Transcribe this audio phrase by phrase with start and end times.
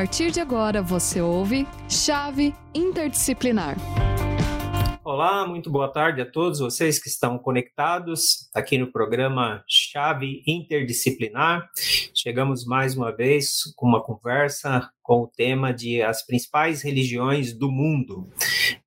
[0.00, 3.76] partir de agora você ouve Chave Interdisciplinar.
[5.04, 11.68] Olá, muito boa tarde a todos vocês que estão conectados aqui no programa Chave Interdisciplinar.
[12.14, 17.68] Chegamos mais uma vez com uma conversa com o tema de as principais religiões do
[17.68, 18.30] mundo.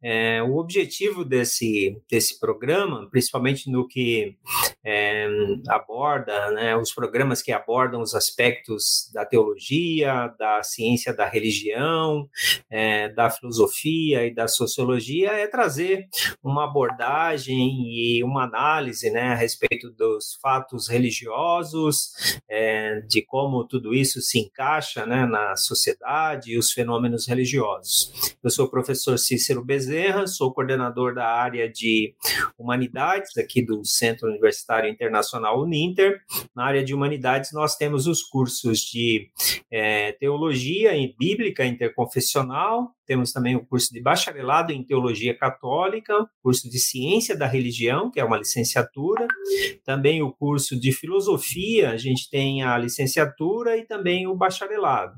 [0.01, 4.37] É, o objetivo desse, desse programa, principalmente no que
[4.85, 5.27] é,
[5.67, 12.29] aborda, né, os programas que abordam os aspectos da teologia, da ciência da religião,
[12.69, 16.07] é, da filosofia e da sociologia, é trazer
[16.41, 23.93] uma abordagem e uma análise né, a respeito dos fatos religiosos, é, de como tudo
[23.93, 26.12] isso se encaixa né, na sociedade
[26.45, 28.35] e os fenômenos religiosos.
[28.43, 32.13] Eu sou o professor Cícero Bezerra, sou coordenador da área de
[32.57, 36.21] Humanidades aqui do Centro Universitário Internacional Uninter.
[36.55, 39.29] Na área de Humanidades, nós temos os cursos de
[39.71, 46.69] é, Teologia e Bíblica Interconfessional, temos também o curso de bacharelado em teologia católica, curso
[46.69, 49.27] de ciência da religião, que é uma licenciatura,
[49.85, 55.17] também o curso de filosofia, a gente tem a licenciatura e também o bacharelado.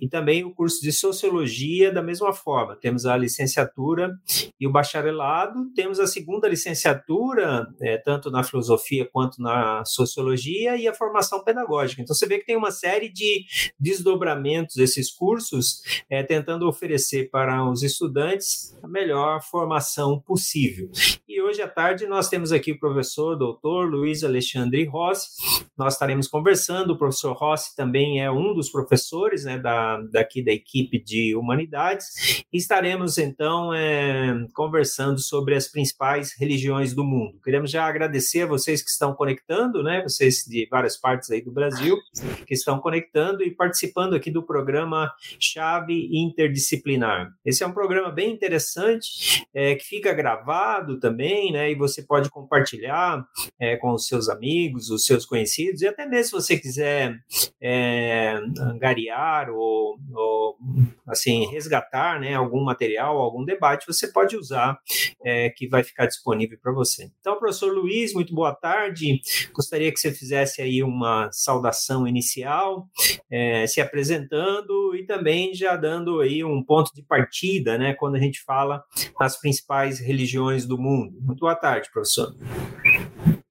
[0.00, 4.14] E também o curso de sociologia, da mesma forma, temos a licenciatura
[4.58, 10.88] e o bacharelado, temos a segunda licenciatura, é, tanto na filosofia quanto na sociologia, e
[10.88, 12.02] a formação pedagógica.
[12.02, 13.44] Então você vê que tem uma série de
[13.78, 20.90] desdobramentos desses cursos, é, tentando oferecer oferecer para os estudantes a melhor formação possível.
[21.28, 25.28] E hoje à tarde nós temos aqui o professor doutor Luiz Alexandre Rossi.
[25.76, 26.92] Nós estaremos conversando.
[26.92, 32.44] O professor Rossi também é um dos professores né, da, daqui da equipe de humanidades.
[32.52, 37.38] E estaremos então é, conversando sobre as principais religiões do mundo.
[37.44, 40.02] Queremos já agradecer a vocês que estão conectando, né?
[40.02, 41.96] Vocês de várias partes aí do Brasil
[42.46, 47.09] que estão conectando e participando aqui do programa Chave Interdisciplinar
[47.44, 51.70] esse é um programa bem interessante, é, que fica gravado também, né?
[51.70, 53.24] E você pode compartilhar
[53.58, 57.18] é, com os seus amigos, os seus conhecidos, e até mesmo se você quiser
[57.60, 60.56] é, angariar ou, ou,
[61.06, 64.78] assim, resgatar né, algum material, algum debate, você pode usar,
[65.24, 67.10] é, que vai ficar disponível para você.
[67.20, 69.20] Então, professor Luiz, muito boa tarde.
[69.52, 72.88] Gostaria que você fizesse aí uma saudação inicial,
[73.30, 78.16] é, se apresentando e também já dando aí um ponto de de partida, né, quando
[78.16, 78.84] a gente fala
[79.18, 81.18] nas principais religiões do mundo.
[81.20, 82.34] Muito boa tarde, professor.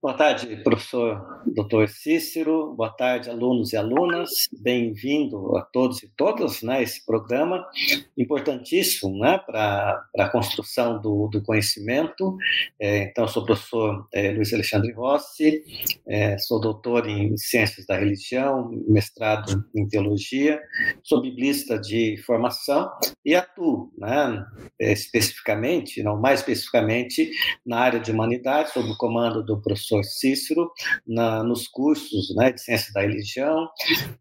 [0.10, 1.88] Boa tarde, professor Dr.
[1.88, 2.74] Cícero.
[2.74, 4.50] Boa tarde, alunos e alunas.
[4.52, 7.64] Bem-vindo a todos e todas né, esse programa
[8.18, 12.36] importantíssimo né, para a construção do, do conhecimento.
[12.80, 15.64] É, então, sou o professor é, Luiz Alexandre Rossi,
[16.08, 20.60] é, sou doutor em Ciências da Religião, mestrado em Teologia,
[21.04, 22.90] sou biblista de formação
[23.24, 24.44] e atuo né,
[24.80, 27.30] especificamente, não mais especificamente,
[27.64, 30.72] na área de humanidades, sob o comando do professor professor Cícero
[31.08, 33.70] na, nos cursos né, de Ciência da Religião,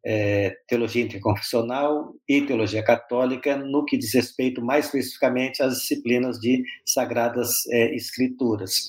[0.05, 6.63] é, Teologia Interconfessional e Teologia Católica, no que diz respeito mais especificamente às disciplinas de
[6.85, 8.89] Sagradas é, Escrituras.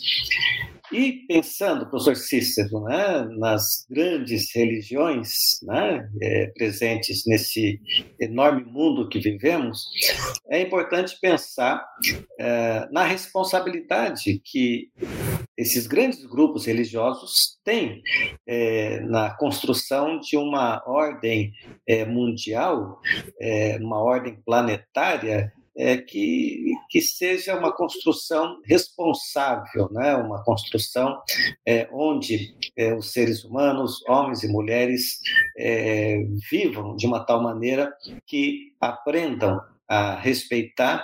[0.91, 7.79] E pensando, professor Cícero, né, nas grandes religiões né, é, presentes nesse
[8.19, 9.85] enorme mundo que vivemos,
[10.49, 11.85] é importante pensar
[12.39, 14.89] é, na responsabilidade que
[15.59, 18.01] esses grandes grupos religiosos têm
[18.47, 21.51] é, na construção de uma ordem
[21.85, 23.01] é, mundial,
[23.41, 30.15] é, uma ordem planetária é, que, que seja uma construção responsável, né?
[30.15, 31.21] uma construção
[31.65, 35.19] é, onde é, os seres humanos, homens e mulheres,
[36.49, 37.93] vivam de uma tal maneira
[38.25, 39.59] que aprendam
[39.89, 41.03] a respeitar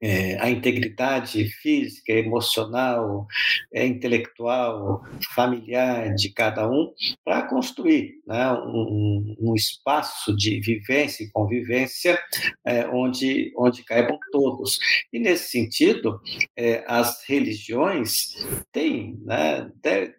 [0.00, 3.26] é, a integridade física, emocional,
[3.72, 6.92] é, intelectual, familiar de cada um,
[7.24, 12.18] para construir né, um, um, espaço de vivência e convivência
[12.64, 14.78] é, onde, onde caibam todos.
[15.12, 16.20] E, nesse sentido,
[16.56, 18.34] é, as religiões
[18.72, 19.70] têm, né,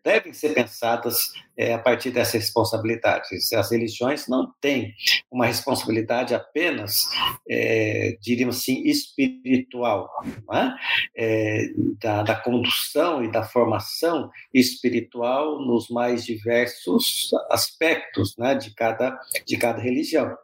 [0.03, 3.27] devem ser pensadas é, a partir dessa responsabilidade.
[3.55, 4.93] As religiões não têm
[5.29, 7.09] uma responsabilidade apenas,
[7.49, 10.09] é, diríamos assim, espiritual,
[10.53, 10.71] é?
[11.15, 11.67] É,
[12.01, 19.57] da, da, condução e da formação espiritual nos mais diversos aspectos né, de, cada, de
[19.57, 20.37] cada religião.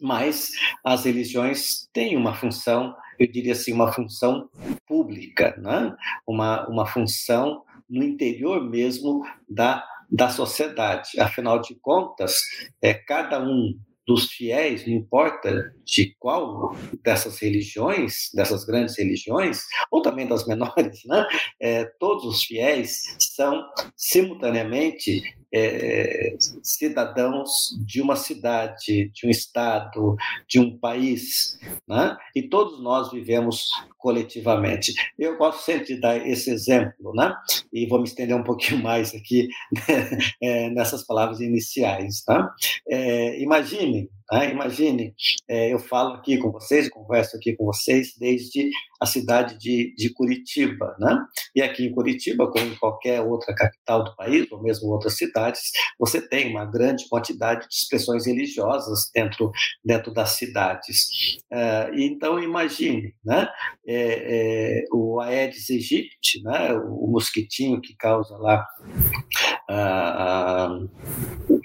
[0.00, 0.50] Mas
[0.84, 4.48] as religiões têm uma função eu diria assim, uma função
[4.86, 5.94] pública, né?
[6.26, 11.18] uma, uma função no interior mesmo da da sociedade.
[11.18, 12.40] Afinal de contas,
[12.80, 13.74] é, cada um
[14.06, 21.00] dos fiéis, não importa de qual dessas religiões, dessas grandes religiões, ou também das menores,
[21.06, 21.26] né?
[21.60, 23.64] É, todos os fiéis são
[23.96, 25.22] simultaneamente
[25.54, 30.16] é, cidadãos de uma cidade, de um estado,
[30.48, 32.16] de um país, né?
[32.34, 34.92] e todos nós vivemos coletivamente.
[35.16, 37.32] Eu gosto sempre de dar esse exemplo, né?
[37.72, 40.18] e vou me estender um pouquinho mais aqui né?
[40.42, 42.22] é, nessas palavras iniciais.
[42.24, 42.52] Tá?
[42.88, 44.50] É, imagine né?
[44.50, 45.14] Imagine,
[45.48, 50.12] é, eu falo aqui com vocês, converso aqui com vocês desde a cidade de, de
[50.12, 50.96] Curitiba.
[50.98, 51.16] Né?
[51.54, 55.60] E aqui em Curitiba, como em qualquer outra capital do país, ou mesmo outras cidades,
[55.98, 59.50] você tem uma grande quantidade de expressões religiosas dentro,
[59.84, 61.38] dentro das cidades.
[61.52, 63.48] É, então, imagine né?
[63.86, 66.72] É, é o Aedes aegypti, né?
[66.74, 68.66] o mosquitinho que causa lá.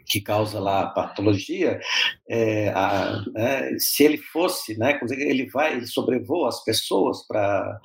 [0.10, 1.80] Que causa lá a patologia,
[2.28, 7.80] é, a, né, se ele fosse, né, ele vai, ele sobrevoa as pessoas para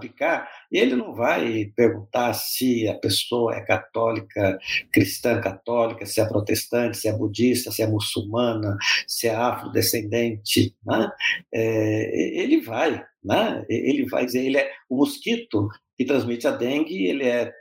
[0.00, 4.58] picar, e ele não vai perguntar se a pessoa é católica,
[4.92, 8.76] cristã católica, se é protestante, se é budista, se é muçulmana,
[9.06, 11.10] se é afrodescendente, né?
[11.52, 13.64] É, ele vai, né?
[13.68, 17.52] Ele vai dizer, ele é o mosquito que transmite a dengue, ele é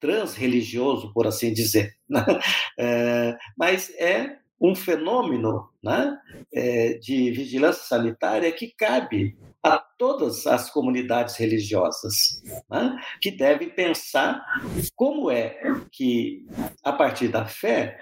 [0.00, 1.94] transreligioso, por assim dizer.
[2.08, 2.24] Né?
[2.80, 6.16] É, mas é um fenômeno né,
[6.54, 14.44] é, de vigilância sanitária que cabe a todas as comunidades religiosas, né, que devem pensar
[14.94, 15.58] como é
[15.90, 16.46] que,
[16.84, 17.98] a partir da fé,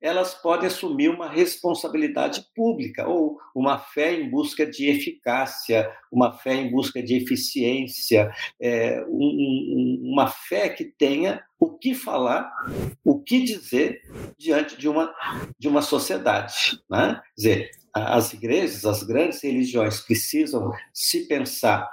[0.00, 6.54] elas podem assumir uma responsabilidade pública ou uma fé em busca de eficácia, uma fé
[6.54, 12.50] em busca de eficiência, é, um, uma fé que tenha o que falar,
[13.04, 14.00] o que dizer
[14.36, 15.14] diante de uma,
[15.58, 16.80] de uma sociedade.
[16.90, 17.14] Né?
[17.14, 21.90] Quer dizer, as igrejas, as grandes religiões precisam se pensar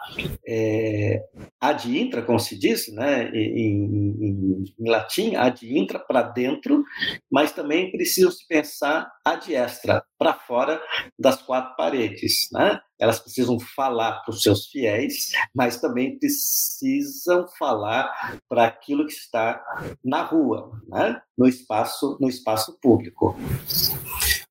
[0.47, 1.21] é,
[1.59, 6.85] ad intra, como se diz, né, em, em, em latim, ad intra, para dentro,
[7.29, 10.81] mas também precisam se pensar ad extra, para fora
[11.17, 12.49] das quatro paredes.
[12.51, 12.79] Né?
[12.99, 19.63] Elas precisam falar para os seus fiéis, mas também precisam falar para aquilo que está
[20.03, 21.21] na rua, né?
[21.37, 23.35] no espaço, no espaço público.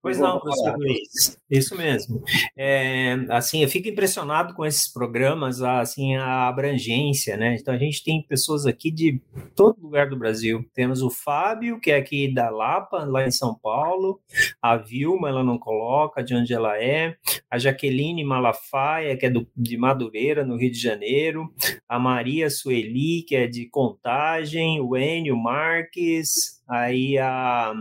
[0.00, 2.22] Pois não, professor Luiz, isso mesmo.
[2.56, 7.56] É, assim, eu fico impressionado com esses programas, assim, a abrangência, né?
[7.60, 9.20] Então, a gente tem pessoas aqui de
[9.56, 10.64] todo lugar do Brasil.
[10.72, 14.20] Temos o Fábio, que é aqui da Lapa, lá em São Paulo,
[14.62, 17.16] a Vilma, ela não coloca de onde ela é,
[17.50, 21.52] a Jaqueline Malafaia, que é do, de Madureira, no Rio de Janeiro,
[21.88, 27.73] a Maria Sueli, que é de Contagem, o Enio Marques, Aí a,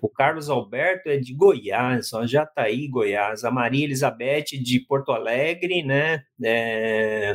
[0.00, 3.44] o Carlos Alberto é de Goiás, ó, Jataí, Goiás.
[3.44, 6.22] A Maria Elizabeth de Porto Alegre, né?
[6.42, 7.34] É,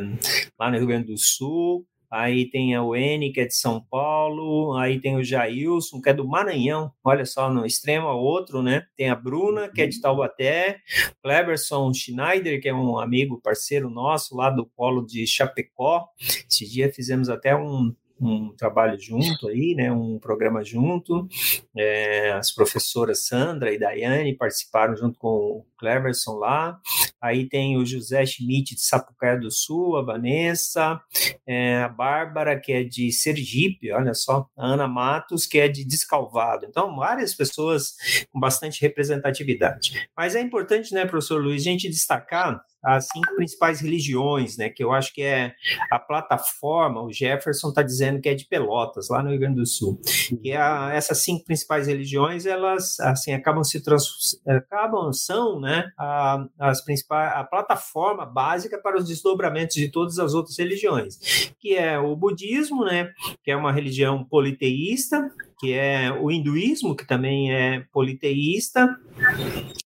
[0.57, 1.85] lá no Rio Grande do Sul.
[2.09, 4.77] Aí tem a Weni, que é de São Paulo.
[4.77, 6.89] Aí tem o Jailson, que é do Maranhão.
[7.03, 8.85] Olha só, no extremo outro, né?
[8.95, 10.79] Tem a Bruna, que é de Taubaté.
[11.21, 16.07] Cleberson Schneider, que é um amigo, parceiro nosso lá do Polo de Chapecó.
[16.49, 21.27] Esse dia fizemos até um um trabalho junto aí, né, um programa junto.
[21.75, 26.79] É, as professoras Sandra e Daiane participaram junto com o Cleverson lá.
[27.21, 31.01] Aí tem o José Schmidt de Sapucaia do Sul, a Vanessa,
[31.45, 35.83] é, a Bárbara, que é de Sergipe, olha só, a Ana Matos, que é de
[35.83, 36.65] Descalvado.
[36.65, 37.95] Então, várias pessoas
[38.31, 40.07] com bastante representatividade.
[40.15, 44.69] Mas é importante, né, professor Luiz, a gente destacar as cinco principais religiões, né?
[44.69, 45.53] Que eu acho que é
[45.91, 49.65] a plataforma, o Jefferson está dizendo que é de Pelotas, lá no Rio Grande do
[49.65, 49.99] Sul.
[50.41, 55.89] Que é a, essas cinco principais religiões, elas assim acabam se trans, acabam são, né?
[55.97, 61.17] A, as principais a plataforma básica para os desdobramentos de todas as outras religiões,
[61.59, 63.11] que é o budismo, né?
[63.43, 68.95] Que é uma religião politeísta, que é o hinduísmo, que também é politeísta.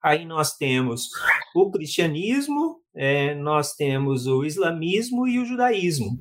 [0.03, 1.09] Aí nós temos
[1.55, 6.19] o cristianismo, é, nós temos o islamismo e o judaísmo.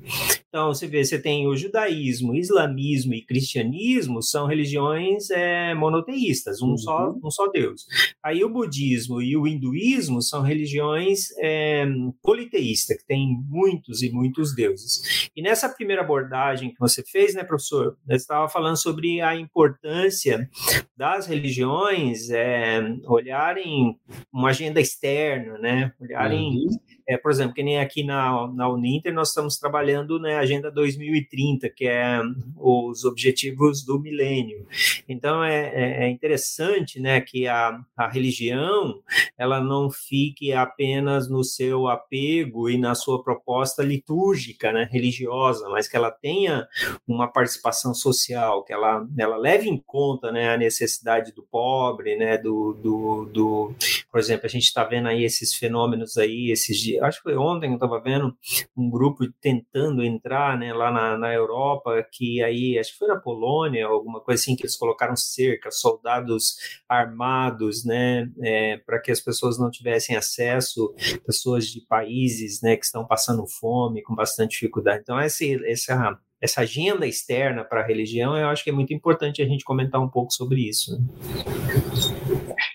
[0.48, 6.68] Então, você vê, você tem o judaísmo, islamismo e cristianismo são religiões é, monoteístas, um,
[6.68, 6.78] uhum.
[6.78, 7.86] só, um só Deus.
[8.26, 11.86] Aí o budismo e o hinduísmo são religiões é,
[12.20, 15.30] politeístas, que têm muitos e muitos deuses.
[15.36, 20.50] E nessa primeira abordagem que você fez, né, professor, você estava falando sobre a importância
[20.96, 23.96] das religiões é, olharem
[24.32, 26.66] uma agenda externa, né, olharem
[27.08, 30.70] é, por exemplo, que nem aqui na, na Uninter, nós estamos trabalhando na né, Agenda
[30.70, 32.20] 2030, que é
[32.56, 34.66] os objetivos do milênio.
[35.08, 39.00] Então, é, é, é interessante né, que a, a religião
[39.38, 45.86] ela não fique apenas no seu apego e na sua proposta litúrgica, né, religiosa, mas
[45.86, 46.66] que ela tenha
[47.06, 52.36] uma participação social, que ela, ela leve em conta né, a necessidade do pobre, né,
[52.36, 53.74] do, do, do
[54.10, 57.36] por exemplo, a gente está vendo aí esses fenômenos aí, esses dias, acho que foi
[57.36, 58.36] ontem eu estava vendo
[58.76, 63.16] um grupo tentando entrar né, lá na, na Europa, que aí, acho que foi na
[63.16, 66.56] Polônia, alguma coisa assim, que eles colocaram cerca, soldados
[66.88, 72.84] armados, né, é, para que as pessoas não tivessem acesso, pessoas de países, né, que
[72.84, 75.00] estão passando fome, com bastante dificuldade.
[75.02, 79.42] Então, essa, essa essa agenda externa para a religião, eu acho que é muito importante
[79.42, 80.92] a gente comentar um pouco sobre isso.
[80.92, 82.15] Né?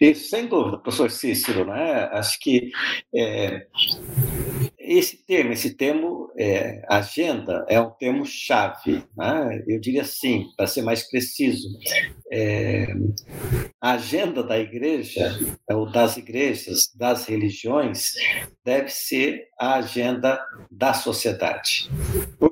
[0.02, 2.10] E, sem dúvida, professor Cícero, né?
[2.12, 2.72] acho que
[3.16, 3.68] é,
[4.80, 9.04] esse termo, esse termo é, agenda, é um termo chave.
[9.16, 9.64] Né?
[9.68, 11.70] Eu diria assim, para ser mais preciso,
[12.34, 12.88] é,
[13.80, 15.38] a agenda da igreja,
[15.70, 18.14] ou das igrejas, das religiões,
[18.66, 21.92] deve ser a agenda da sociedade.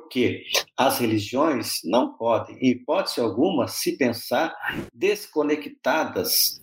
[0.10, 0.42] Porque
[0.76, 4.56] as religiões não podem, em hipótese alguma, se pensar
[4.92, 6.60] desconectadas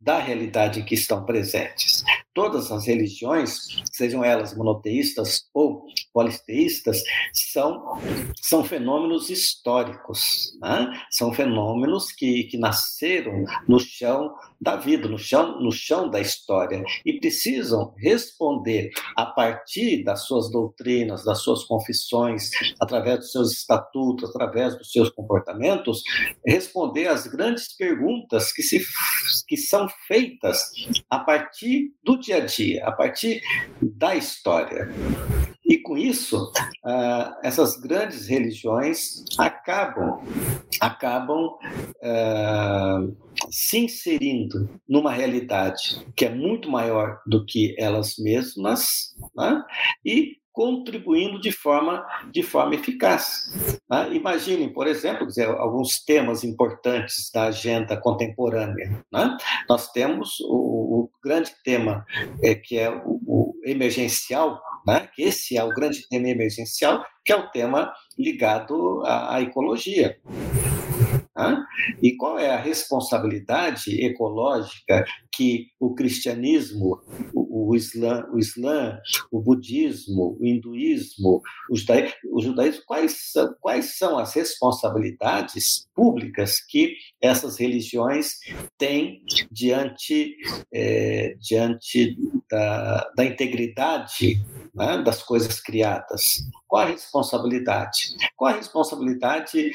[0.00, 2.02] da realidade em que estão presentes.
[2.32, 7.02] Todas as religiões, sejam elas monoteístas ou politeístas,
[7.32, 8.00] são,
[8.40, 10.98] são fenômenos históricos, né?
[11.10, 16.82] são fenômenos que, que nasceram no chão da vida, no chão, no chão da história,
[17.04, 22.50] e precisam responder a partir das suas doutrinas, das suas confissões,
[22.88, 26.02] através dos seus estatutos, através dos seus comportamentos,
[26.46, 28.80] responder às grandes perguntas que, se,
[29.46, 30.70] que são feitas
[31.10, 33.42] a partir do dia a dia, a partir
[33.80, 34.88] da história.
[35.68, 36.50] E com isso,
[36.86, 40.22] uh, essas grandes religiões acabam,
[40.80, 41.58] acabam
[42.02, 43.16] uh,
[43.50, 49.62] se inserindo numa realidade que é muito maior do que elas mesmas, né?
[50.02, 53.48] e contribuindo de forma, de forma eficaz.
[53.88, 54.12] Né?
[54.12, 59.04] Imaginem, por exemplo, dizer, alguns temas importantes da agenda contemporânea.
[59.12, 59.36] Né?
[59.68, 62.04] Nós temos o, o grande tema
[62.42, 65.08] é, que é o, o emergencial, né?
[65.14, 70.18] que esse é o grande tema emergencial, que é o tema ligado à, à ecologia.
[72.02, 77.00] E qual é a responsabilidade ecológica que o cristianismo,
[77.32, 78.98] o, o, islã, o islã,
[79.30, 81.40] o budismo, o hinduísmo,
[81.70, 88.38] o judaísmo, o judaísmo quais, são, quais são as responsabilidades públicas que essas religiões
[88.76, 90.36] têm diante,
[90.74, 92.16] é, diante
[92.50, 94.42] da, da integridade
[94.78, 96.22] né, das coisas criadas?
[96.66, 98.16] Qual a responsabilidade?
[98.36, 99.70] Qual a responsabilidade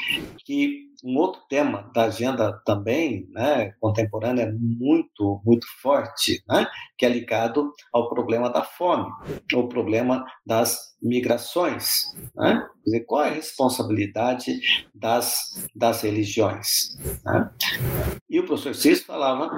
[0.46, 6.66] que um outro tema da agenda também, né, contemporânea, muito, muito forte, né,
[6.98, 9.12] que é ligado ao problema da fome,
[9.54, 12.16] ao problema das migrações.
[12.36, 12.66] Né?
[12.84, 16.98] Quer dizer, qual é a responsabilidade das, das religiões?
[17.24, 17.52] Né?
[18.30, 19.52] E o professor Cis falava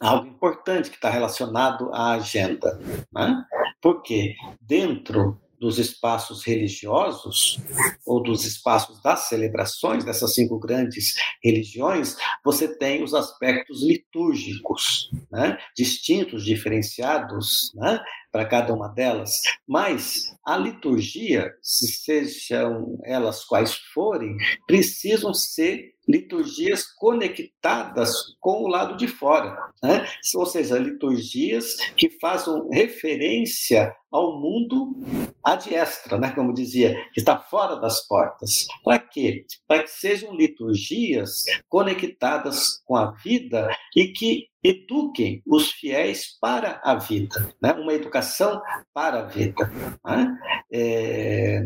[0.00, 2.78] algo importante que está relacionado à agenda.
[3.12, 3.44] Né?
[3.82, 7.58] Porque dentro dos espaços religiosos
[8.06, 15.58] ou dos espaços das celebrações dessas cinco grandes religiões, você tem os aspectos litúrgicos, né?
[15.74, 18.00] distintos, diferenciados, né?
[18.36, 19.30] Para cada uma delas,
[19.66, 29.08] mas a liturgia, sejam elas quais forem, precisam ser liturgias conectadas com o lado de
[29.08, 30.06] fora, né?
[30.34, 34.96] ou seja, liturgias que façam referência ao mundo
[35.42, 36.30] ad extra, né?
[36.30, 38.66] como dizia, que está fora das portas.
[38.84, 39.44] Para quê?
[39.66, 46.94] Para que sejam liturgias conectadas com a vida e que eduquem os fiéis para a
[46.96, 47.72] vida, né?
[47.72, 48.60] uma educação
[48.92, 49.70] para a vida.
[50.04, 50.38] Né?
[50.72, 51.62] É...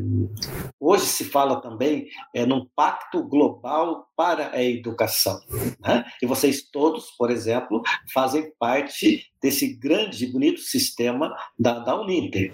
[0.81, 5.39] Hoje se fala também é, num pacto global para a educação.
[5.79, 6.05] Né?
[6.23, 7.83] E vocês todos, por exemplo,
[8.15, 12.51] fazem parte desse grande e bonito sistema da, da Uninter,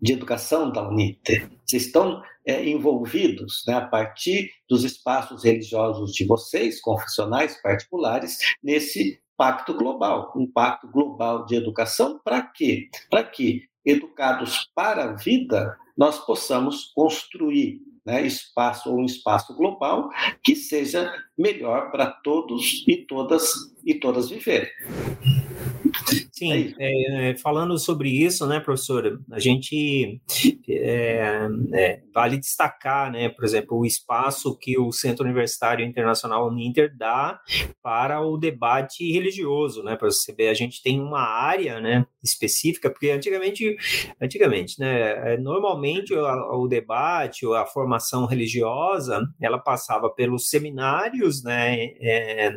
[0.00, 1.50] de educação da Uninter.
[1.64, 9.18] Vocês estão é, envolvidos né, a partir dos espaços religiosos de vocês, confessionais particulares, nesse
[9.40, 12.90] pacto global, um pacto global de educação para quê?
[13.08, 20.10] Para que, educados para a vida, nós possamos construir né, espaço ou um espaço global
[20.42, 23.52] que seja melhor para todos e todas
[23.84, 24.70] e todas viverem.
[26.40, 30.22] Sim, é, é, falando sobre isso, né, professora, a gente
[30.66, 36.96] é, é, vale destacar, né, por exemplo, o espaço que o Centro Universitário Internacional Uninter
[36.96, 37.38] dá
[37.82, 42.88] para o debate religioso, né, para você ver, a gente tem uma área, né, específica,
[42.88, 43.76] porque antigamente,
[44.18, 51.42] antigamente, né, é, normalmente o, o debate ou a formação religiosa, ela passava pelos seminários,
[51.42, 52.50] né, é,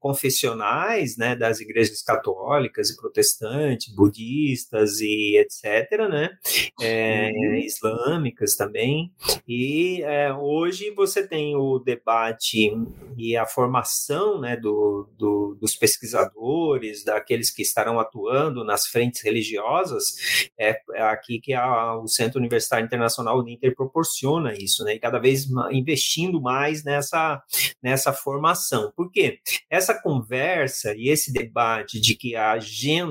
[0.00, 3.17] confessionais, né, das igrejas católicas e protestantes,
[3.94, 6.30] budistas e etc., né,
[6.80, 7.54] é, uhum.
[7.54, 9.12] islâmicas também,
[9.46, 12.72] e é, hoje você tem o debate
[13.16, 20.50] e a formação, né, do, do, dos pesquisadores, daqueles que estarão atuando nas frentes religiosas,
[20.58, 25.18] é, é aqui que a, o Centro Universitário Internacional Uninter proporciona isso, né, e cada
[25.18, 27.42] vez investindo mais nessa,
[27.82, 28.92] nessa formação.
[28.96, 29.40] Por quê?
[29.70, 33.07] Essa conversa e esse debate de que a agenda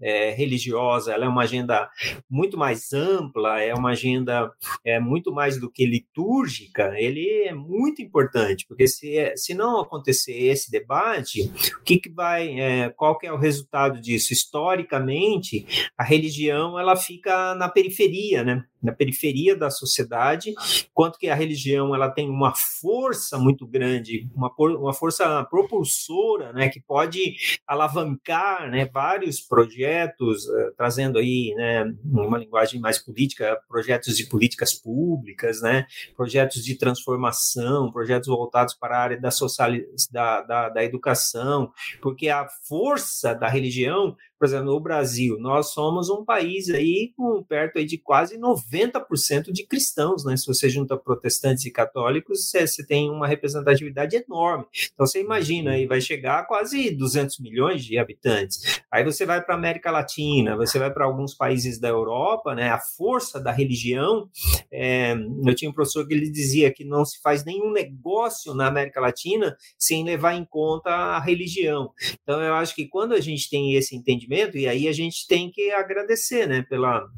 [0.00, 1.88] é, religiosa ela é uma agenda
[2.28, 4.50] muito mais ampla, é uma agenda
[4.84, 10.32] é, muito mais do que litúrgica, ele é muito importante, porque se, se não acontecer
[10.32, 11.50] esse debate,
[11.80, 14.32] o que, que vai, é, qual que é o resultado disso?
[14.32, 18.64] Historicamente, a religião ela fica na periferia, né?
[18.82, 20.54] Na periferia da sociedade,
[20.92, 26.68] quanto que a religião ela tem uma força muito grande, uma, uma força propulsora, né,
[26.68, 34.16] que pode alavancar, né, vários projetos, uh, trazendo aí, né, uma linguagem mais política, projetos
[34.16, 39.70] de políticas públicas, né, projetos de transformação, projetos voltados para a área da, social,
[40.10, 46.10] da, da, da educação, porque a força da religião por exemplo, no Brasil, nós somos
[46.10, 50.36] um país aí com perto aí de quase 90% de cristãos, né?
[50.36, 54.66] Se você junta protestantes e católicos, você, você, tem uma representatividade enorme.
[54.92, 58.82] Então você imagina aí, vai chegar a quase 200 milhões de habitantes.
[58.92, 62.68] Aí você vai para a América Latina, você vai para alguns países da Europa, né?
[62.68, 64.28] A força da religião.
[64.70, 65.14] É,
[65.46, 69.00] eu tinha um professor que ele dizia que não se faz nenhum negócio na América
[69.00, 71.90] Latina sem levar em conta a religião.
[72.22, 75.26] Então eu acho que quando a gente tem esse entendimento entendimento, e aí a gente
[75.26, 77.08] tem que agradecer né, pela,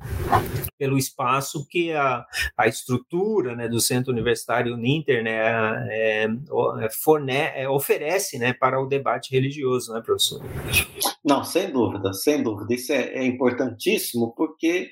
[0.79, 2.25] pelo espaço que a,
[2.57, 8.81] a estrutura né, do Centro Universitário Uninter né, é, é, forne, é, oferece né, para
[8.81, 10.43] o debate religioso, né, professor?
[11.25, 12.75] Não, sem dúvida, sem dúvida.
[12.75, 14.91] Isso é, é importantíssimo porque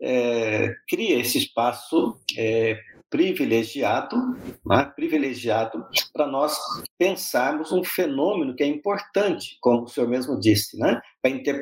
[0.00, 2.78] é, cria esse espaço é,
[3.10, 4.16] privilegiado,
[4.64, 6.58] né, privilegiado para nós
[6.98, 11.00] pensarmos um fenômeno que é importante, como o senhor mesmo disse, né?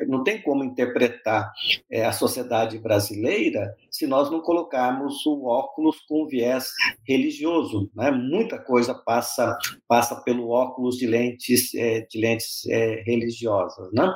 [0.07, 1.51] Não tem como interpretar
[1.89, 6.65] é, a sociedade brasileira se nós não colocarmos o óculos com viés
[7.07, 7.89] religioso.
[7.95, 8.11] Né?
[8.11, 14.13] Muita coisa passa passa pelo óculos de lentes é, de lentes é, religiosas, né?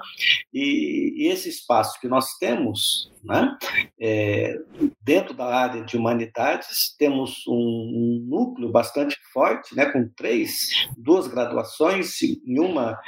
[0.53, 3.57] E, e, esse espaço que nós temos, né?
[3.99, 4.57] É,
[5.01, 9.85] dentro da área de humanidades temos um, um núcleo bastante forte, né?
[9.85, 12.99] Com três, duas graduações e uma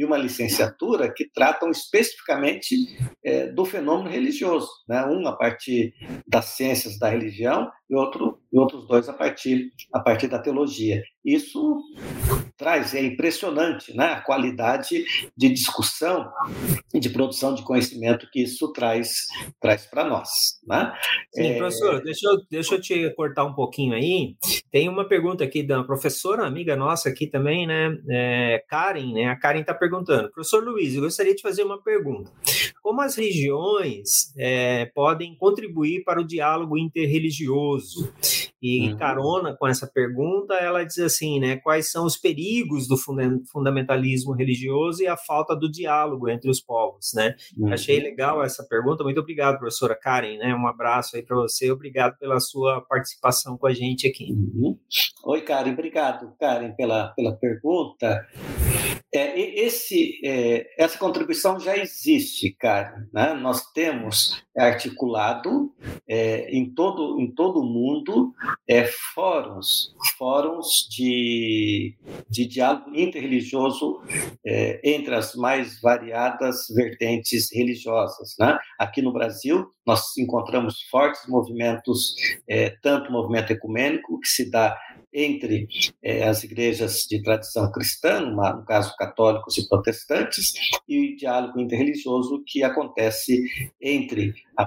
[0.00, 2.74] e uma licenciatura que tratam especificamente
[3.22, 5.04] é, do fenômeno religioso, né?
[5.04, 5.92] um a partir
[6.26, 11.02] das ciências da religião e outro e outros dois a partir a partir da teologia.
[11.24, 11.80] Isso
[12.56, 14.06] traz é impressionante, né?
[14.06, 15.04] A qualidade
[15.36, 16.30] de discussão
[16.92, 19.26] e de produção de conhecimento que isso traz
[19.60, 20.28] traz para nós,
[20.66, 20.92] né?
[21.32, 21.58] Sim, é...
[21.58, 24.36] professor, deixa eu, deixa eu te cortar um pouquinho aí.
[24.70, 27.96] Tem uma pergunta aqui da professora amiga nossa aqui também, né?
[28.08, 29.26] É, Karen, né?
[29.26, 32.30] A Karen está perguntando, professor Luiz, eu gostaria de fazer uma pergunta.
[32.82, 38.12] Como as religiões é, podem contribuir para o diálogo interreligioso?
[38.62, 38.96] E uhum.
[38.98, 41.56] carona com essa pergunta, ela diz assim, né?
[41.56, 47.12] Quais são os perigos do fundamentalismo religioso e a falta do diálogo entre os povos,
[47.14, 47.34] né?
[47.56, 47.72] Uhum.
[47.72, 49.02] Achei legal essa pergunta.
[49.02, 50.54] Muito obrigado, professora Karen, né?
[50.54, 51.70] Um abraço aí para você.
[51.70, 54.32] Obrigado pela sua participação com a gente aqui.
[54.32, 54.76] Uhum.
[55.24, 55.72] Oi, Karen.
[55.72, 58.26] Obrigado, Karen, pela, pela pergunta.
[59.12, 63.06] É, esse, é, essa contribuição já existe, Karen.
[63.12, 63.34] Né?
[63.34, 65.72] Nós temos articulado
[66.06, 68.32] é, em, todo, em todo mundo
[68.68, 71.96] é, fóruns, fóruns de,
[72.28, 74.00] de diálogo interreligioso
[74.46, 78.36] é, entre as mais variadas vertentes religiosas.
[78.38, 78.56] Né?
[78.78, 82.14] Aqui no Brasil, nós encontramos fortes movimentos,
[82.48, 84.78] é, tanto o movimento ecumênico, que se dá
[85.12, 85.66] entre
[86.02, 90.52] é, as igrejas de tradição cristã, no caso católicos e protestantes,
[90.88, 93.44] e o diálogo interreligioso que acontece
[93.80, 94.64] entre a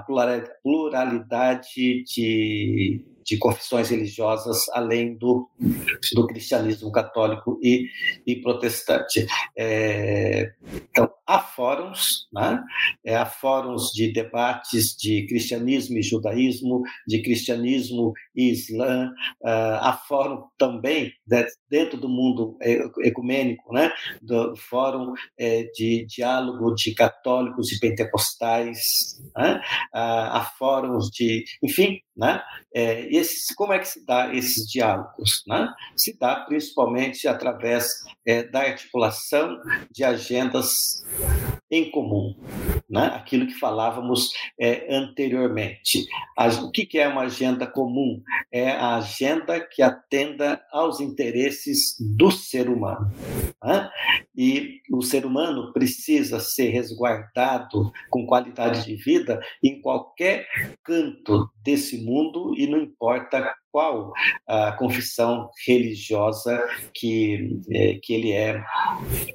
[0.62, 5.48] pluralidade de, de confissões religiosas, além do,
[6.14, 7.86] do cristianismo católico e,
[8.26, 9.26] e protestante.
[9.56, 10.52] É,
[10.90, 12.62] então, há fóruns Né?
[13.04, 19.10] É, há fóruns de debates de cristianismo e judaísmo, de cristianismo e islã,
[19.42, 22.56] uh, há fórum também de, dentro do mundo
[23.00, 23.92] ecumênico, né?
[24.20, 29.60] do fórum é, de diálogo de católicos e pentecostais, né?
[29.92, 32.40] há fóruns de, enfim, né?
[32.72, 35.42] É, esse, como é que se dá esses diálogos?
[35.46, 35.68] Né?
[35.96, 37.88] Se dá principalmente através
[38.26, 39.58] é, da articulação
[39.90, 41.04] de agendas
[41.70, 42.34] em comum,
[42.94, 43.06] né?
[43.12, 46.06] aquilo que falávamos é, anteriormente.
[46.62, 48.22] o que, que é uma agenda comum?
[48.52, 53.10] É a agenda que atenda aos interesses do ser humano.
[53.62, 53.90] Né?
[54.36, 60.46] E o ser humano precisa ser resguardado com qualidade de vida em qualquer
[60.84, 64.12] canto desse mundo e não importa qual
[64.46, 68.62] a confissão religiosa que, é, que ele é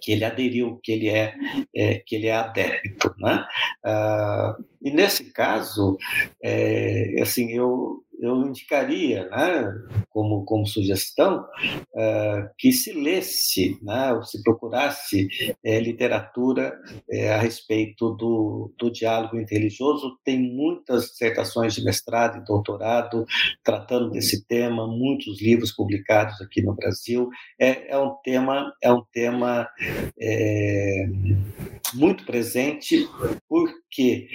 [0.01, 1.35] que ele aderiu que ele é,
[1.75, 3.45] é que ele é adepto né
[3.83, 5.97] ah, e nesse caso
[6.43, 9.73] é, assim eu eu indicaria, né,
[10.09, 15.27] como, como sugestão, uh, que se lesse, né, ou se procurasse
[15.63, 16.77] é, literatura
[17.09, 20.17] é, a respeito do, do diálogo interreligioso.
[20.23, 23.25] Tem muitas dissertações de mestrado e doutorado
[23.63, 27.29] tratando desse tema, muitos livros publicados aqui no Brasil.
[27.57, 29.67] É, é um tema, é um tema
[30.19, 31.07] é,
[31.93, 33.07] muito presente,
[33.47, 34.27] porque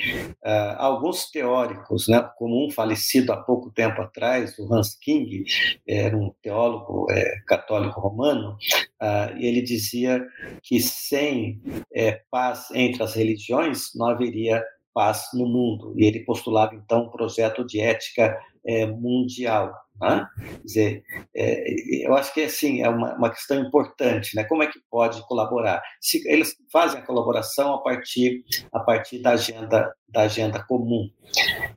[0.44, 5.44] uh, alguns teóricos, né, como um falecido há pouco tempo atrás, o Hans King,
[5.86, 8.56] era um teólogo é, católico romano,
[9.02, 10.24] uh, ele dizia
[10.62, 11.62] que sem
[11.92, 14.62] é, paz entre as religiões não haveria
[14.94, 15.92] paz no mundo.
[15.96, 19.72] E ele postulava então um projeto de ética é, mundial.
[20.00, 20.26] Né?
[20.36, 21.02] Quer dizer,
[21.36, 24.42] é, eu acho que assim é uma, uma, questão importante, né?
[24.42, 25.80] Como é que pode colaborar?
[26.00, 31.10] Se eles fazem a colaboração a partir a partir da agenda da agenda comum.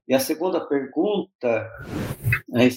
[0.08, 1.68] E a segunda pergunta.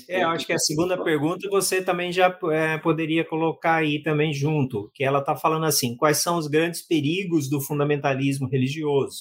[0.08, 4.32] É, eu acho que a segunda pergunta você também já é, poderia colocar aí também
[4.32, 9.20] junto, que ela está falando assim: quais são os grandes perigos do fundamentalismo religioso?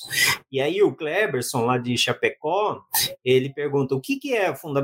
[0.50, 2.82] E aí o Kleberson, lá de Chapecó,
[3.24, 4.79] ele pergunta o que, que é fundamentalismo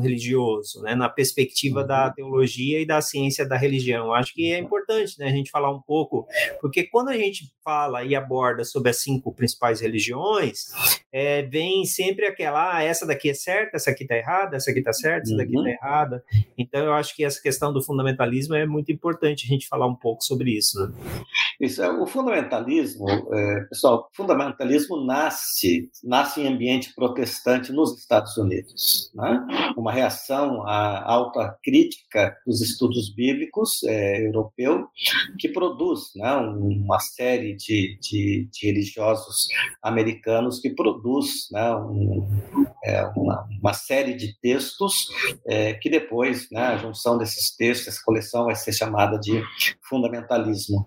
[0.00, 2.12] religioso, né, na perspectiva da uhum.
[2.14, 4.12] teologia e da ciência da religião.
[4.12, 6.26] Acho que é importante né, a gente falar um pouco,
[6.60, 10.66] porque quando a gente fala e aborda sobre as cinco principais religiões,
[11.12, 14.80] é, vem sempre aquela, ah, essa daqui é certa, essa aqui está errada, essa aqui
[14.80, 15.68] está certa, essa daqui está uhum.
[15.68, 16.24] errada.
[16.56, 19.94] Então, eu acho que essa questão do fundamentalismo é muito importante a gente falar um
[19.94, 20.78] pouco sobre isso.
[20.80, 20.94] Né?
[21.60, 28.36] Isso, é, o fundamentalismo, é, pessoal, o fundamentalismo nasce, nasce em ambiente protestante nos Estados
[28.36, 29.37] Unidos, né?
[29.76, 34.86] Uma reação à alta crítica dos estudos bíblicos é, europeu,
[35.38, 39.48] que produz né, uma série de, de, de religiosos
[39.82, 42.26] americanos que produz né, um,
[42.84, 45.08] é, uma, uma, série de textos
[45.46, 49.42] é, que depois, né, a junção desses textos, essa coleção vai ser chamada de
[49.88, 50.84] fundamentalismo.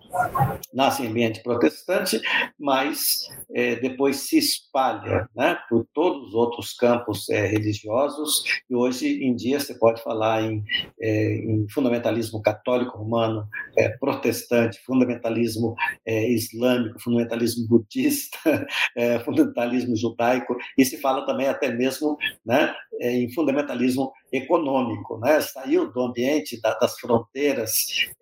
[0.72, 2.20] Nasce em ambiente protestante,
[2.58, 9.24] mas é, depois se espalha né, por todos os outros campos é, religiosos, e hoje
[9.24, 10.64] em dia você pode falar em,
[11.00, 15.74] é, em fundamentalismo católico romano, é, protestante, fundamentalismo
[16.06, 18.38] islâmico, fundamentalismo budista,
[19.24, 25.40] fundamentalismo judaico, e se fala também até mesmo né, em fundamentalismo econômico, né?
[25.40, 27.72] saiu do ambiente da, das fronteiras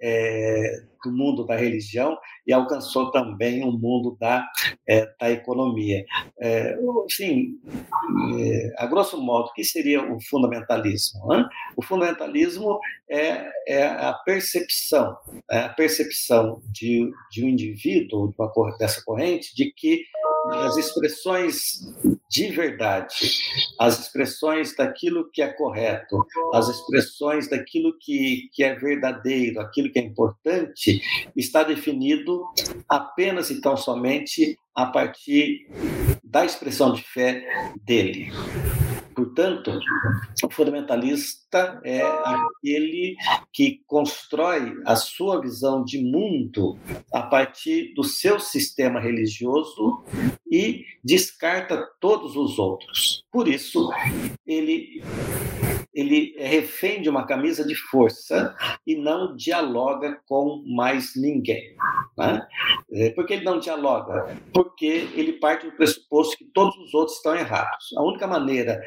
[0.01, 4.47] é, do mundo da religião e alcançou também o mundo da,
[4.89, 6.05] é, da economia.
[6.41, 6.77] É,
[7.09, 7.59] sim,
[8.39, 11.27] é, a grosso modo, o que seria o fundamentalismo?
[11.29, 11.49] Né?
[11.77, 12.79] O fundamentalismo
[13.09, 15.17] é, é a percepção,
[15.51, 20.05] é a percepção de, de um indivíduo, de uma, dessa corrente, de que
[20.49, 21.81] as expressões
[22.31, 23.15] de verdade,
[23.79, 26.25] as expressões daquilo que é correto,
[26.55, 31.01] as expressões daquilo que, que é verdadeiro, aquilo que é importante,
[31.37, 32.45] está definido
[32.89, 35.67] apenas e tão somente a partir
[36.23, 37.45] da expressão de fé
[37.85, 38.31] dele.
[39.15, 39.79] Portanto,
[40.45, 43.17] o fundamentalista é aquele
[43.53, 46.79] que constrói a sua visão de mundo
[47.13, 50.03] a partir do seu sistema religioso
[50.51, 53.25] e descarta todos os outros.
[53.31, 53.91] Por isso,
[54.47, 55.03] ele
[55.93, 58.55] ele é refém de uma camisa de força
[58.87, 61.75] e não dialoga com mais ninguém.
[62.17, 62.47] Né?
[62.93, 64.37] É, por que ele não dialoga?
[64.53, 67.93] Porque ele parte do pressuposto que todos os outros estão errados.
[67.97, 68.81] A única maneira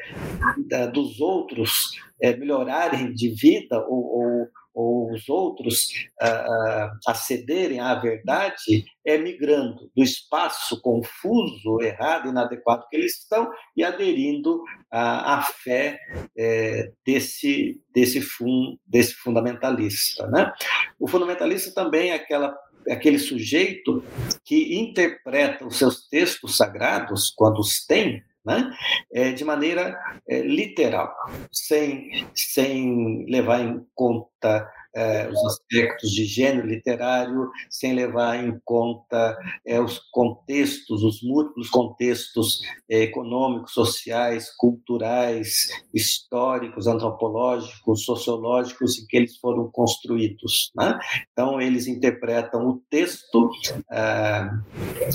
[0.92, 8.84] dos outros é, melhorarem de vida ou, ou ou os outros uh, acederem à verdade
[9.04, 16.00] é migrando do espaço confuso, errado, inadequado que eles estão e aderindo à, à fé
[16.36, 20.26] é, desse, desse, fun, desse fundamentalista.
[20.26, 20.52] Né?
[20.98, 22.56] O fundamentalista também é aquela
[22.90, 24.04] aquele sujeito
[24.44, 28.70] que interpreta os seus textos sagrados, quando os tem, né?
[29.12, 31.14] É, de maneira é, literal,
[31.50, 39.36] sem, sem levar em conta é, os aspectos de gênero literário, sem levar em conta
[39.66, 49.16] é, os contextos, os múltiplos contextos é, econômicos, sociais, culturais, históricos, antropológicos, sociológicos em que
[49.16, 50.70] eles foram construídos.
[50.76, 50.98] Né?
[51.32, 53.50] Então, eles interpretam o texto,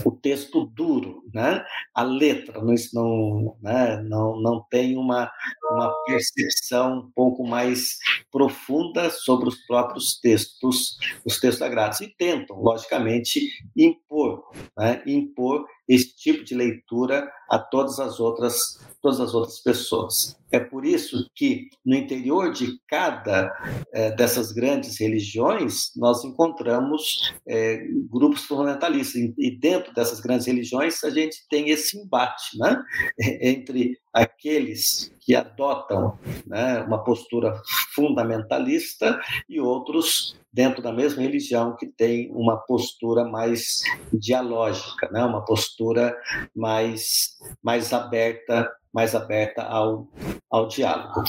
[0.05, 1.63] o texto duro, né?
[1.93, 4.01] a letra, não, não, né?
[4.03, 5.31] não, não tem uma,
[5.71, 7.97] uma percepção um pouco mais
[8.31, 13.39] profunda sobre os próprios textos, os textos sagrados, e tentam, logicamente,
[13.77, 14.43] impor,
[14.75, 20.37] né, impor esse tipo de leitura a todas as outras, todas as outras pessoas.
[20.51, 23.51] É por isso que no interior de cada
[23.93, 31.09] é, dessas grandes religiões nós encontramos é, grupos fundamentalistas e dentro dessas grandes religiões a
[31.09, 32.81] gente tem esse embate, né,
[33.41, 37.61] entre aqueles que adotam né, uma postura
[37.93, 45.45] fundamentalista e outros dentro da mesma religião que tem uma postura mais dialógica, né, uma
[45.45, 46.15] postura
[46.55, 50.07] mais mais aberta mais aberta ao,
[50.49, 51.23] ao diálogo.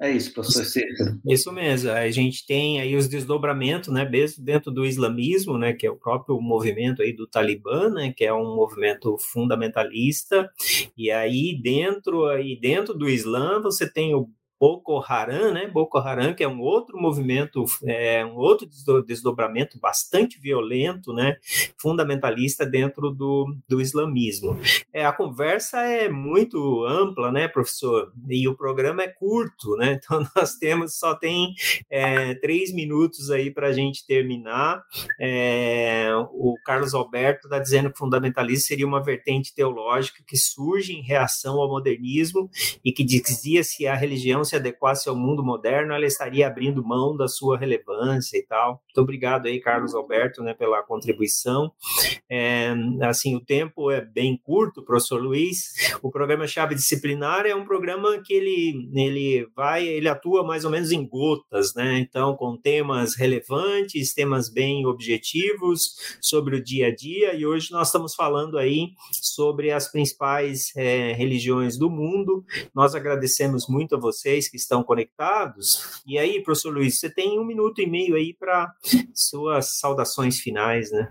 [0.00, 1.20] É isso, professor Cícero.
[1.26, 1.90] Isso mesmo.
[1.90, 5.96] A gente tem aí os desdobramentos, né, mesmo dentro do islamismo, né, que é o
[5.96, 10.48] próprio movimento aí do Talibã, né, que é um movimento fundamentalista.
[10.96, 14.28] E aí dentro aí dentro do Islã você tem o
[14.62, 15.66] Boko Haram, né?
[15.66, 18.64] Boko Haram, que é um outro movimento, é, um outro
[19.04, 21.36] desdobramento bastante violento, né?
[21.76, 24.56] Fundamentalista dentro do, do islamismo.
[24.92, 28.12] É, a conversa é muito ampla, né, professor?
[28.28, 29.98] E o programa é curto, né?
[30.12, 31.54] Então nós temos só tem
[31.88, 34.84] é, três minutos aí para a gente terminar.
[35.18, 41.02] É, o Carlos Alberto está dizendo que fundamentalismo seria uma vertente teológica que surge em
[41.02, 42.50] reação ao modernismo
[42.84, 47.16] e que dizia se a religião se adequasse ao mundo moderno, ela estaria abrindo mão
[47.16, 48.82] da sua relevância e tal.
[48.84, 51.72] Muito obrigado aí, Carlos Alberto, né, pela contribuição.
[52.30, 55.72] É, assim, o tempo é bem curto, professor Luiz.
[56.02, 60.70] O programa Chave Disciplinar é um programa que ele, ele vai, ele atua mais ou
[60.70, 61.98] menos em gotas, né?
[61.98, 67.34] Então, com temas relevantes, temas bem objetivos sobre o dia a dia.
[67.34, 72.44] E hoje nós estamos falando aí sobre as principais é, religiões do mundo.
[72.74, 76.02] Nós agradecemos muito a vocês vocês que estão conectados.
[76.06, 78.72] E aí, professor Luiz, você tem um minuto e meio aí para
[79.14, 81.10] suas saudações finais, né?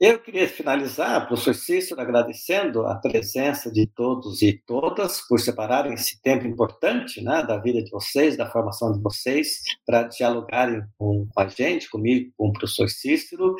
[0.00, 6.20] Eu queria finalizar, professor Cícero, agradecendo a presença de todos e todas por separarem esse
[6.20, 11.40] tempo importante né, da vida de vocês, da formação de vocês, para dialogarem com, com
[11.40, 13.54] a gente, comigo, com o professor Cícero,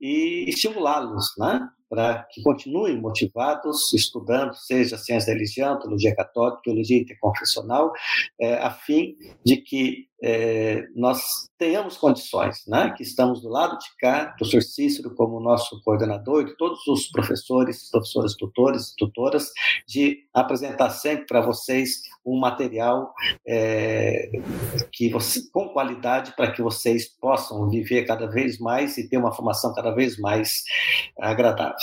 [0.00, 6.98] e estimulá-los né, para que continuem motivados, estudando, seja ciência da religião, teologia católica, teologia
[6.98, 7.92] interconfessional,
[8.40, 12.92] é, a fim de que é, nós tenhamos condições, né?
[12.96, 14.62] que estamos do lado de cá, do Sr.
[14.62, 19.52] Cícero como nosso coordenador, de todos os professores, professores, tutores, tutoras,
[19.86, 23.14] de apresentar sempre para vocês um material
[23.46, 24.30] é,
[24.92, 29.32] que você, com qualidade para que vocês possam viver cada vez mais e ter uma
[29.32, 30.64] formação cada vez mais
[31.18, 31.77] agradável.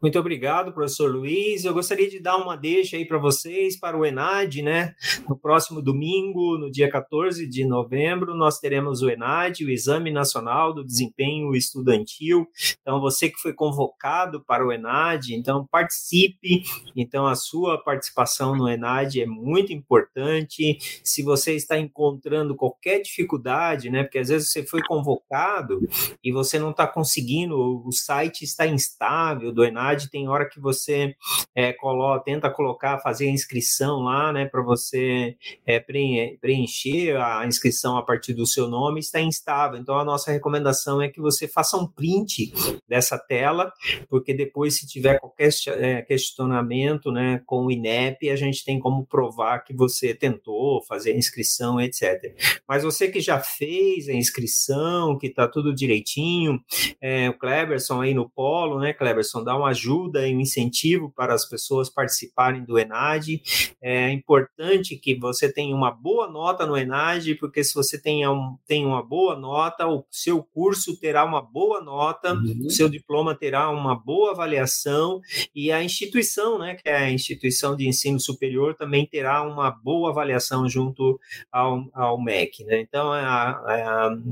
[0.00, 1.64] Muito obrigado, professor Luiz.
[1.64, 4.94] Eu gostaria de dar uma deixa aí para vocês, para o ENAD, né?
[5.26, 10.74] No próximo domingo, no dia 14 de novembro, nós teremos o ENAD, o Exame Nacional
[10.74, 12.46] do Desempenho Estudantil.
[12.82, 16.62] Então, você que foi convocado para o ENAD, então participe.
[16.94, 20.76] Então, a sua participação no ENAD é muito importante.
[21.02, 24.02] Se você está encontrando qualquer dificuldade, né?
[24.02, 25.80] Porque às vezes você foi convocado
[26.22, 31.14] e você não está conseguindo, o site está instável do ENAD, tem hora que você
[31.54, 34.46] é, coloca, tenta colocar, fazer a inscrição lá, né?
[34.46, 39.78] Para você é, preencher a inscrição a partir do seu nome, está instável.
[39.78, 42.52] Então, a nossa recomendação é que você faça um print
[42.88, 43.72] dessa tela,
[44.08, 49.06] porque depois, se tiver qualquer é, questionamento né, com o INEP, a gente tem como
[49.06, 52.34] provar que você tentou fazer a inscrição, etc.
[52.68, 56.60] Mas você que já fez a inscrição, que está tudo direitinho,
[57.00, 61.12] é, o Kleberson aí no polo, protocolo, né, Cleberson, dar uma ajuda e um incentivo
[61.14, 63.40] para as pessoas participarem do ENAD.
[63.80, 68.56] É importante que você tenha uma boa nota no ENAD, porque se você tem, um,
[68.66, 72.66] tem uma boa nota, o seu curso terá uma boa nota, uhum.
[72.66, 75.20] o seu diploma terá uma boa avaliação
[75.54, 80.10] e a instituição, né, que é a instituição de ensino superior, também terá uma boa
[80.10, 81.18] avaliação junto
[81.50, 82.64] ao, ao MEC.
[82.64, 82.80] Né?
[82.80, 83.84] Então, é, é,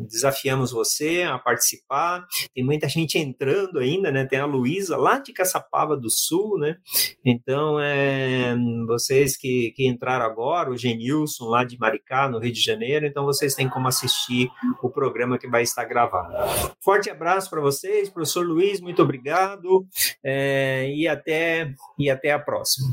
[0.08, 2.26] desafiamos você a participar.
[2.54, 4.24] Tem muita gente entrando ainda, né?
[4.32, 6.78] Tem a Luísa lá de Caçapava do Sul, né?
[7.22, 12.62] Então, é, vocês que, que entraram agora, o Genilson lá de Maricá, no Rio de
[12.62, 14.50] Janeiro, então vocês têm como assistir
[14.82, 16.32] o programa que vai estar gravado.
[16.82, 19.86] Forte abraço para vocês, professor Luiz, muito obrigado
[20.24, 22.88] é, e, até, e até a próxima.